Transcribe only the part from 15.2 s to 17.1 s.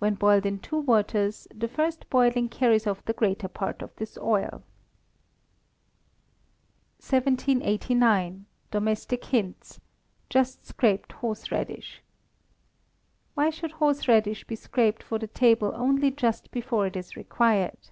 the table only just before it